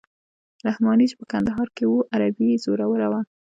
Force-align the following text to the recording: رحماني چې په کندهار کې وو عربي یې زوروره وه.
رحماني 0.67 1.05
چې 1.09 1.15
په 1.19 1.25
کندهار 1.31 1.67
کې 1.75 1.83
وو 1.89 2.07
عربي 2.13 2.45
یې 2.51 2.61
زوروره 2.63 3.07
وه. 3.11 3.19